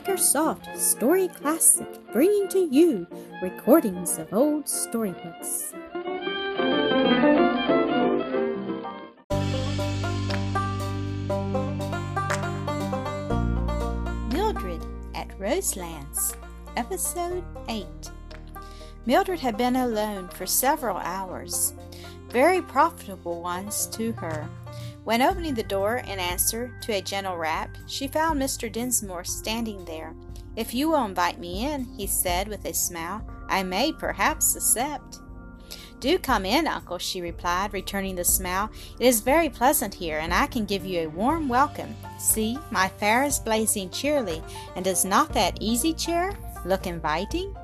[0.00, 3.06] Makersoft Story Classic, bringing to you
[3.42, 5.74] recordings of old storybooks.
[14.32, 14.82] Mildred
[15.14, 16.34] at Roselands,
[16.78, 17.86] Episode 8.
[19.04, 21.74] Mildred had been alone for several hours,
[22.30, 24.48] very profitable ones to her.
[25.04, 28.70] When opening the door in answer to a gentle rap, she found Mr.
[28.70, 30.14] Dinsmore standing there.
[30.56, 35.20] If you will invite me in, he said with a smile, I may perhaps accept.
[36.00, 38.70] Do come in, uncle, she replied, returning the smile.
[38.98, 41.94] It is very pleasant here, and I can give you a warm welcome.
[42.18, 44.42] See, my fire is blazing cheerily,
[44.76, 47.54] and does not that easy chair look inviting?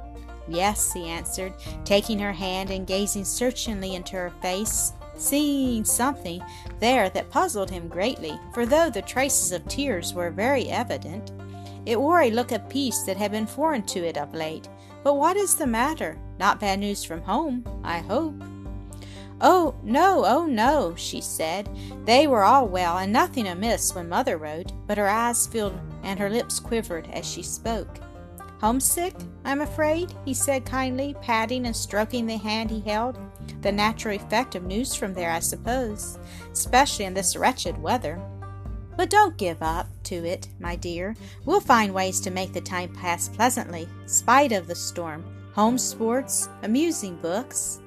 [0.48, 1.52] Yes, he answered,
[1.84, 6.42] taking her hand and gazing searchingly into her face seeing something
[6.80, 11.32] there that puzzled him greatly, for though the traces of tears were very evident,
[11.84, 14.68] it wore a look of peace that had been foreign to it of late.
[15.04, 16.18] But what is the matter?
[16.38, 18.34] Not bad news from home, I hope.
[19.40, 21.68] Oh, no, oh, no, she said.
[22.04, 26.18] They were all well, and nothing amiss when mother wrote, but her eyes filled and
[26.18, 28.00] her lips quivered as she spoke.
[28.60, 33.18] Homesick, I'm afraid, he said kindly, patting and stroking the hand he held.
[33.60, 36.18] The natural effect of news from there, I suppose,
[36.52, 38.18] especially in this wretched weather.
[38.96, 41.14] But don't give up to it, my dear.
[41.44, 45.22] We'll find ways to make the time pass pleasantly, spite of the storm.
[45.54, 47.80] Home sports, amusing books.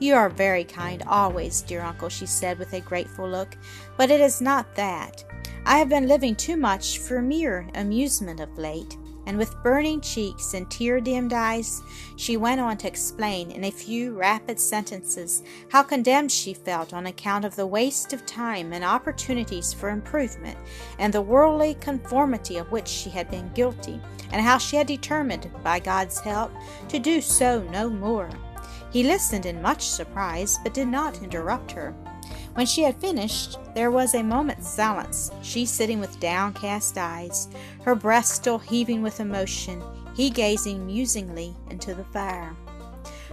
[0.00, 3.56] You are very kind always, dear uncle, she said with a grateful look,
[3.96, 5.24] but it is not that.
[5.64, 8.96] I have been living too much for mere amusement of late
[9.30, 11.84] and with burning cheeks and tear dimmed eyes,
[12.16, 17.06] she went on to explain in a few rapid sentences how condemned she felt on
[17.06, 20.58] account of the waste of time and opportunities for improvement,
[20.98, 24.00] and the worldly conformity of which she had been guilty,
[24.32, 26.50] and how she had determined, by God's help,
[26.88, 28.28] to do so no more.
[28.90, 31.94] He listened in much surprise, but did not interrupt her.
[32.54, 37.48] When she had finished, there was a moment's silence, she sitting with downcast eyes,
[37.84, 39.82] her breast still heaving with emotion,
[40.14, 42.54] he gazing musingly into the fire.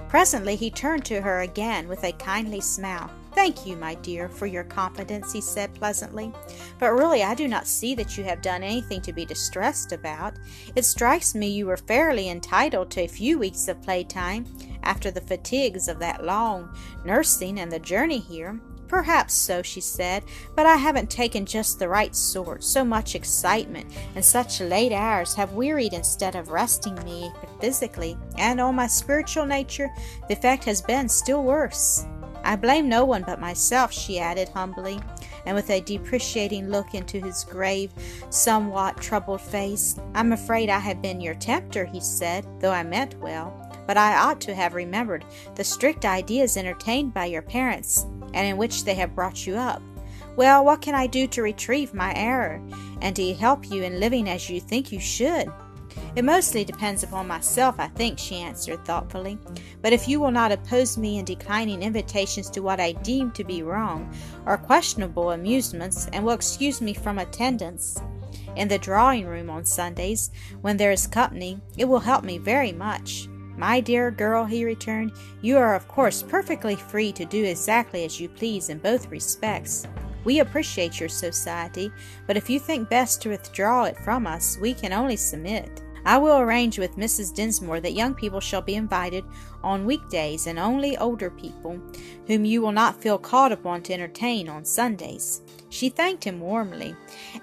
[0.08, 3.12] Presently he turned to her again with a kindly smile.
[3.34, 6.32] Thank you, my dear, for your confidence, he said pleasantly.
[6.80, 10.36] But really, I do not see that you have done anything to be distressed about.
[10.76, 14.46] It strikes me you were fairly entitled to a few weeks of playtime
[14.82, 18.60] after the fatigues of that long nursing and the journey here.
[18.88, 20.24] Perhaps so, she said,
[20.56, 22.64] but I haven't taken just the right sort.
[22.64, 28.62] So much excitement and such late hours have wearied instead of resting me physically, and
[28.62, 29.90] on my spiritual nature
[30.28, 32.06] the effect has been still worse.
[32.44, 35.02] I blame no one but myself, she added humbly,
[35.46, 37.92] and with a deprecating look into his grave,
[38.30, 40.00] somewhat troubled face.
[40.16, 43.67] I'm afraid I have been your tempter, he said, though I meant well.
[43.88, 45.26] But I ought to have remembered
[45.56, 49.82] the strict ideas entertained by your parents and in which they have brought you up.
[50.36, 52.62] Well, what can I do to retrieve my error
[53.02, 55.52] and to help you in living as you think you should?
[56.16, 59.40] It mostly depends upon myself, I think, she answered thoughtfully.
[59.82, 63.44] But if you will not oppose me in declining invitations to what I deem to
[63.44, 64.14] be wrong
[64.46, 68.00] or questionable amusements, and will excuse me from attendance
[68.56, 70.32] in the drawing room on Sundays
[70.62, 73.28] when there is company, it will help me very much.
[73.58, 78.22] My dear girl, he returned, you are of course perfectly free to do exactly as
[78.22, 79.88] you please in both respects.
[80.24, 81.92] We appreciate your society,
[82.28, 85.82] but if you think best to withdraw it from us, we can only submit.
[86.06, 87.34] I will arrange with Mrs.
[87.34, 89.26] Dinsmore that young people shall be invited
[89.64, 91.82] on weekdays and only older people,
[92.28, 95.42] whom you will not feel called upon to entertain on Sundays.
[95.70, 96.96] She thanked him warmly.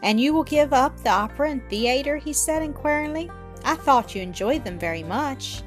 [0.03, 2.17] And you will give up the opera and theatre?
[2.17, 3.31] he said inquiringly.
[3.65, 5.63] I thought you enjoyed them very much.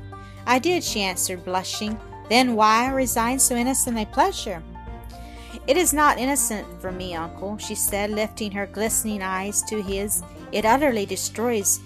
[0.47, 1.99] I did, she answered, blushing.
[2.29, 4.63] Then why resign so innocent a pleasure?
[5.67, 10.23] It is not innocent for me, uncle, she said, lifting her glistening eyes to his.
[10.53, 11.81] It utterly destroys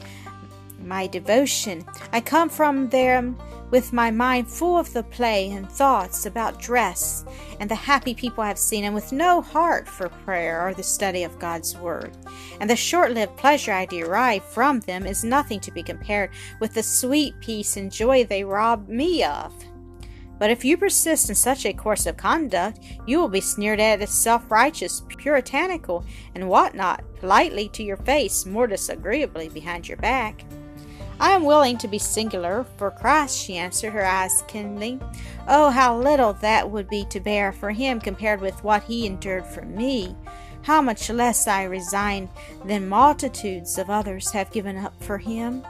[0.80, 1.83] my devotion.
[2.13, 3.33] I come from there
[3.71, 7.25] with my mind full of the play and thoughts about dress
[7.59, 10.83] and the happy people I have seen, and with no heart for prayer or the
[10.83, 12.15] study of God's Word.
[12.59, 16.73] And the short lived pleasure I derive from them is nothing to be compared with
[16.73, 19.53] the sweet peace and joy they rob me of.
[20.41, 24.01] But if you persist in such a course of conduct, you will be sneered at
[24.01, 26.03] as self righteous, puritanical,
[26.33, 30.44] and what not, politely to your face, more disagreeably behind your back.
[31.21, 35.00] I am willing to be singular for Christ, she answered, her eyes kindling.
[35.47, 39.45] Oh, how little that would be to bear for him compared with what he endured
[39.45, 40.15] for me.
[40.63, 42.27] how much less I resign
[42.65, 45.63] than multitudes of others have given up for him.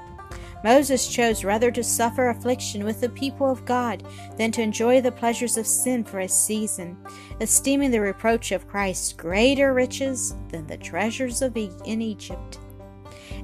[0.64, 4.04] Moses chose rather to suffer affliction with the people of God
[4.38, 6.98] than to enjoy the pleasures of sin for a season,
[7.42, 12.60] esteeming the reproach of Christ greater riches than the treasures of e- in Egypt.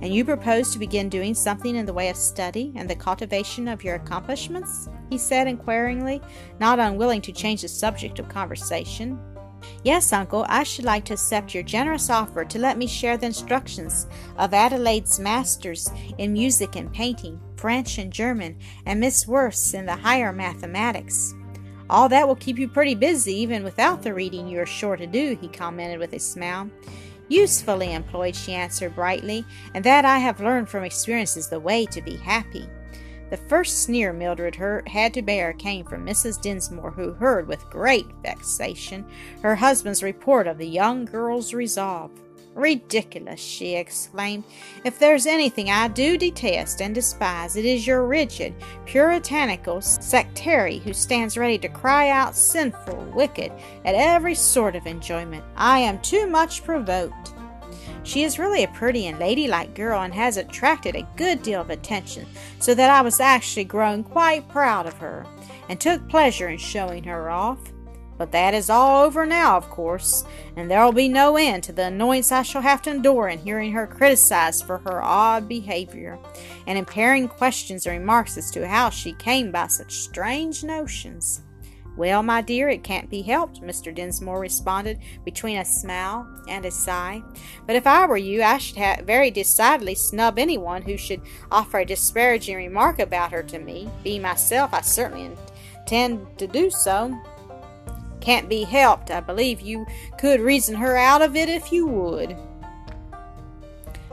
[0.02, 3.68] And you propose to begin doing something in the way of study and the cultivation
[3.68, 4.90] of your accomplishments?
[5.10, 6.22] he said inquiringly,
[6.60, 9.20] not unwilling to change the subject of conversation.
[9.84, 13.26] Yes, uncle, I should like to accept your generous offer to let me share the
[13.26, 14.08] instructions
[14.38, 19.96] of Adelaide's masters in music and painting, French and German, and Miss Worth's in the
[19.96, 21.34] higher mathematics.
[21.90, 25.08] All that will keep you pretty busy, even without the reading you are sure to
[25.08, 26.70] do, he commented with a smile.
[27.30, 31.86] Usefully employed, she answered brightly, and that I have learned from experience is the way
[31.88, 32.68] to be happy.
[33.30, 34.56] The first sneer Mildred
[34.88, 36.42] had to bear came from Mrs.
[36.42, 39.06] Dinsmore, who heard with great vexation
[39.42, 42.12] her husband's report of the young girl's resolve.
[42.58, 44.44] Ridiculous, she exclaimed.
[44.84, 48.56] If there's anything I do detest and despise, it is your rigid,
[48.86, 53.52] puritanical sectary who stands ready to cry out sinful, wicked,
[53.86, 55.46] at every sort of enjoyment.
[55.56, 57.32] I am too much provoked.
[58.02, 61.70] She is really a pretty and ladylike girl and has attracted a good deal of
[61.70, 62.26] attention,
[62.60, 65.28] so that I was actually growing quite proud of her,
[65.70, 67.60] and took pleasure in showing her off.
[68.18, 70.26] But that is all over now, of course,
[70.56, 73.74] and there'll be no end to the annoyance I shall have to endure in hearing
[73.74, 76.18] her criticized for her odd behavior,
[76.66, 81.42] and in impairing questions and remarks as to how she came by such strange notions.
[81.98, 83.94] Well, my dear, it can't be helped, Mr.
[83.94, 87.24] Dinsmore responded between a smile and a sigh.
[87.66, 91.22] But if I were you, I should very decidedly snub anyone who should
[91.52, 93.90] offer a disparaging remark about her to me.
[94.04, 95.32] Be myself, I certainly
[95.76, 97.20] intend to do so.
[98.28, 99.10] Can't be helped.
[99.10, 99.88] I believe you
[100.20, 102.36] could reason her out of it if you would.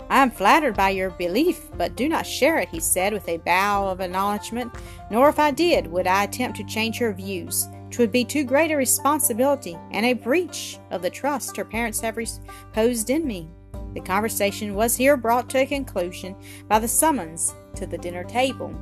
[0.08, 3.38] I am flattered by your belief, but do not share it, he said with a
[3.38, 4.72] bow of acknowledgment.
[5.10, 7.66] Nor if I did, would I attempt to change her views.
[7.90, 12.16] 'Twould be too great a responsibility and a breach of the trust her parents have
[12.16, 13.50] reposed in me.
[13.94, 16.36] The conversation was here brought to a conclusion
[16.68, 18.72] by the summons to the dinner table.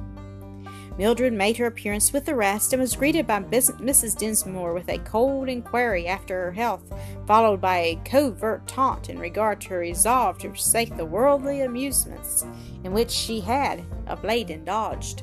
[0.98, 4.16] Mildred made her appearance with the rest and was greeted by Mrs.
[4.16, 6.82] Dinsmore with a cold inquiry after her health,
[7.26, 12.44] followed by a covert taunt in regard to her resolve to forsake the worldly amusements
[12.84, 15.22] in which she had of late indulged.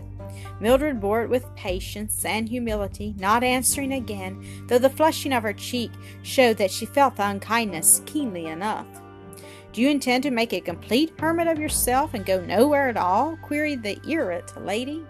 [0.59, 5.53] Mildred bore it with patience and humility, not answering again, though the flushing of her
[5.53, 5.91] cheek
[6.23, 8.87] showed that she felt the unkindness keenly enough.
[9.71, 13.37] Do you intend to make a complete hermit of yourself and go nowhere at all?
[13.37, 15.05] queried the irate lady.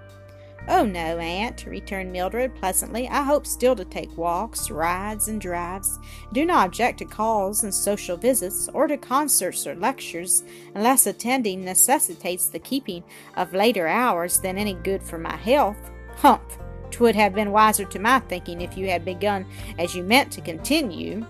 [0.72, 3.10] Oh, no, aunt, returned Mildred pleasantly.
[3.10, 5.98] I hope still to take walks, rides, and drives.
[6.32, 10.44] Do not object to calls and social visits, or to concerts or lectures,
[10.76, 13.04] unless attending necessitates the keeping
[13.36, 15.90] of later hours than any good for my health.
[16.18, 16.60] Humph!
[16.92, 19.48] Twould have been wiser to my thinking if you had begun
[19.80, 21.26] as you meant to continue.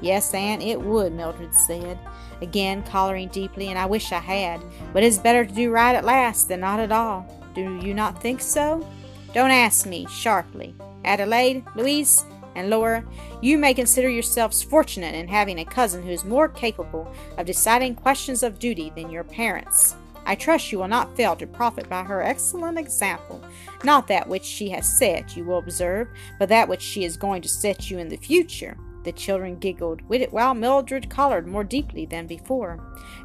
[0.00, 1.96] Yes, aunt, it would, Mildred said,
[2.42, 4.60] again coloring deeply, and I wish I had.
[4.92, 7.39] But it's better to do right at last than not at all.
[7.54, 8.86] Do you not think so?
[9.34, 10.74] Don't ask me, sharply.
[11.04, 12.24] Adelaide, Louise,
[12.54, 13.04] and Laura,
[13.40, 17.94] you may consider yourselves fortunate in having a cousin who is more capable of deciding
[17.94, 19.94] questions of duty than your parents.
[20.26, 23.42] I trust you will not fail to profit by her excellent example.
[23.82, 26.08] Not that which she has set, you will observe,
[26.38, 28.76] but that which she is going to set you in the future.
[29.02, 32.78] The children giggled, with it while Mildred colored more deeply than before.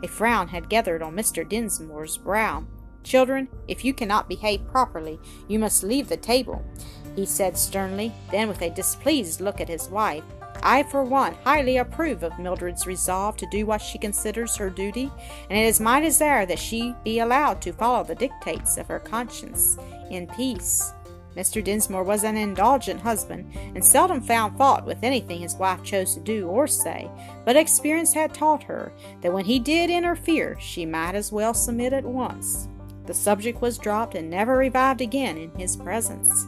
[0.03, 1.47] A frown had gathered on Mr.
[1.47, 2.63] Dinsmore's brow.
[3.05, 6.65] Children, if you cannot behave properly, you must leave the table,
[7.15, 8.12] he said sternly.
[8.31, 10.24] Then, with a displeased look at his wife,
[10.63, 15.12] I, for one, highly approve of Mildred's resolve to do what she considers her duty,
[15.51, 19.00] and it is my desire that she be allowed to follow the dictates of her
[19.00, 19.77] conscience
[20.09, 20.91] in peace.
[21.35, 21.63] Mr.
[21.63, 26.21] Dinsmore was an indulgent husband, and seldom found fault with anything his wife chose to
[26.21, 27.07] do or say,
[27.45, 31.93] but experience had taught her that when he did interfere, she might as well submit
[31.93, 32.67] at once.
[33.05, 36.47] The subject was dropped and never revived again in his presence.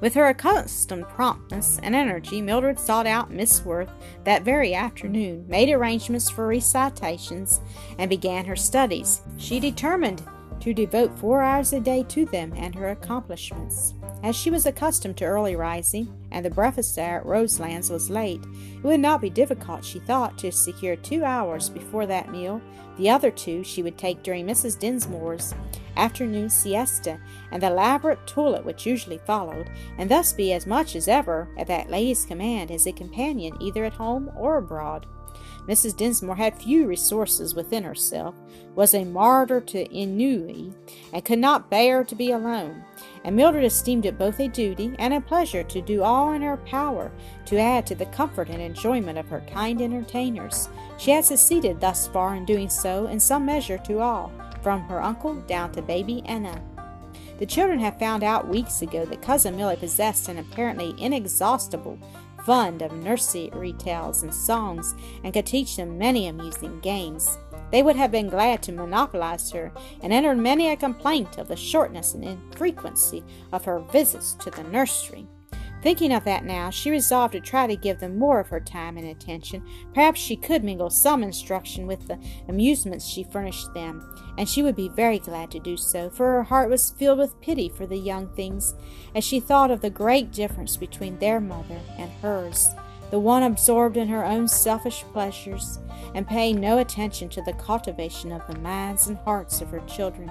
[0.00, 3.92] With her accustomed promptness and energy, Mildred sought out Miss Worth
[4.24, 7.60] that very afternoon, made arrangements for recitations,
[7.98, 9.22] and began her studies.
[9.36, 10.24] She determined
[10.62, 13.94] to devote four hours a day to them and her accomplishments.
[14.22, 18.40] As she was accustomed to early rising, and the breakfast hour at Roselands was late,
[18.76, 22.62] it would not be difficult, she thought, to secure two hours before that meal.
[22.96, 24.78] The other two she would take during Mrs.
[24.78, 25.52] Dinsmore's
[25.96, 27.18] afternoon siesta,
[27.50, 31.66] and the elaborate toilet which usually followed, and thus be as much as ever at
[31.66, 35.06] that lady's command as a companion either at home or abroad.
[35.68, 35.96] Mrs.
[35.96, 38.34] Dinsmore had few resources within herself,
[38.74, 40.72] was a martyr to ennui,
[41.12, 42.82] and could not bear to be alone,
[43.24, 46.56] and Mildred esteemed it both a duty and a pleasure to do all in her
[46.56, 47.12] power
[47.46, 50.68] to add to the comfort and enjoyment of her kind entertainers.
[50.98, 55.02] She had succeeded thus far in doing so in some measure to all, from her
[55.02, 56.60] uncle down to baby Enna.
[57.38, 61.98] The children had found out weeks ago that Cousin Milly possessed an apparently inexhaustible
[62.44, 64.94] fund of nursery tales and songs
[65.24, 67.38] and could teach them many amusing games.
[67.70, 69.72] They would have been glad to monopolize her
[70.02, 74.64] and entered many a complaint of the shortness and infrequency of her visits to the
[74.64, 75.26] nursery.
[75.82, 78.96] Thinking of that now, she resolved to try to give them more of her time
[78.96, 79.66] and attention.
[79.92, 84.00] Perhaps she could mingle some instruction with the amusements she furnished them,
[84.38, 87.40] and she would be very glad to do so, for her heart was filled with
[87.40, 88.74] pity for the young things
[89.12, 92.68] as she thought of the great difference between their mother and hers,
[93.10, 95.80] the one absorbed in her own selfish pleasures
[96.14, 100.30] and paying no attention to the cultivation of the minds and hearts of her children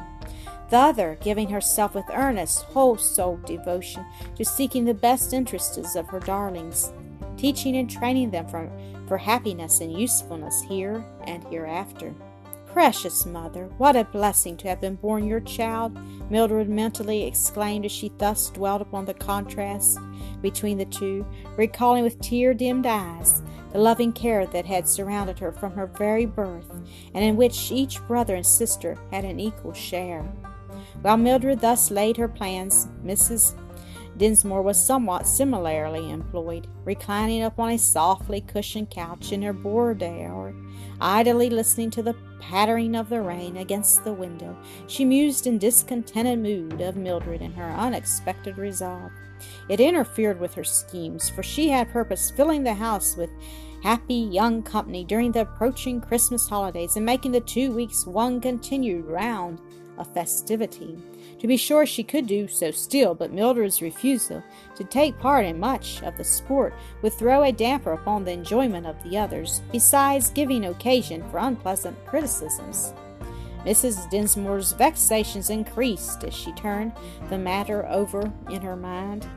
[0.71, 4.05] the other giving herself with earnest, whole souled devotion
[4.37, 6.93] to seeking the best interests of her darlings,
[7.37, 8.71] teaching and training them for,
[9.17, 12.13] happiness and usefulness here and hereafter.
[12.67, 15.91] Precious mother, what a blessing to have been born your child,
[16.31, 19.99] Mildred mentally exclaimed as she thus dwelt upon the contrast
[20.41, 23.41] between the two, recalling with tear dimmed eyes
[23.73, 26.71] the loving care that had surrounded her from her very birth,
[27.13, 30.25] and in which each brother and sister had an equal share.
[31.01, 33.55] While Mildred thus laid her plans, Mrs.
[34.17, 40.53] Dinsmore was somewhat similarly employed, reclining upon a softly cushioned couch in her boudoir,
[40.99, 44.55] idly listening to the pattering of the rain against the window.
[44.87, 49.11] She mused in discontented mood of Mildred and her unexpected resolve.
[49.69, 53.31] It interfered with her schemes, for she had purposed filling the house with
[53.81, 59.05] happy young company during the approaching Christmas holidays and making the two weeks one continued
[59.05, 59.59] round
[60.01, 60.97] of festivity.
[61.39, 64.43] To be sure, she could do so still, but Mildred's refusal
[64.75, 68.85] to take part in much of the sport would throw a damper upon the enjoyment
[68.85, 72.93] of the others, besides giving occasion for unpleasant criticisms.
[73.65, 74.09] Mrs.
[74.09, 76.93] Dinsmore's vexations increased as she turned
[77.29, 79.27] the matter over in her mind.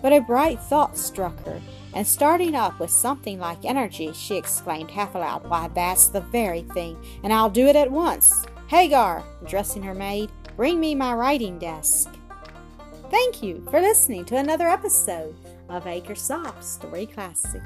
[0.00, 1.60] But a bright thought struck her,
[1.94, 6.62] and starting up with something like energy, she exclaimed half aloud, Why, that's the very
[6.62, 8.44] thing, and I'll do it at once.
[8.68, 12.10] Hagar, addressing her maid, bring me my writing desk.
[13.10, 15.36] Thank you for listening to another episode
[15.68, 17.62] of Acresoft Story Classic.